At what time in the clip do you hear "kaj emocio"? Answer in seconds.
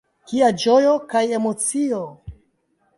1.13-2.05